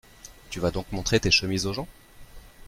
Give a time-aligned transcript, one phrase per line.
[0.49, 1.87] Tu vas donc montrer tes chemises aux gens?